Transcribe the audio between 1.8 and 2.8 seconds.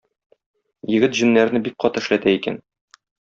каты эшләтә икән.